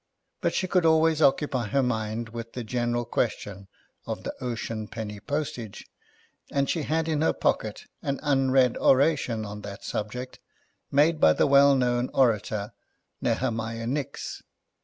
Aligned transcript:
But, 0.41 0.55
she 0.55 0.67
could 0.67 0.83
always 0.83 1.21
occupy 1.21 1.67
her 1.67 1.83
mind 1.83 2.29
with 2.29 2.53
the 2.53 2.63
general 2.63 3.05
question 3.05 3.67
of 4.07 4.23
the 4.23 4.33
Ocean 4.43 4.87
Penny 4.87 5.19
Postage, 5.19 5.85
and 6.51 6.67
she 6.67 6.81
had 6.81 7.07
in 7.07 7.21
her 7.21 7.33
pocket 7.33 7.83
an 8.01 8.19
unread 8.23 8.77
Oration 8.77 9.45
on 9.45 9.61
that 9.61 9.83
subject, 9.83 10.39
made 10.89 11.19
by 11.19 11.33
the 11.33 11.45
well 11.45 11.75
known 11.75 12.09
Orator, 12.15 12.73
Nehemiiih 13.23 13.87
Nicks. 13.87 14.41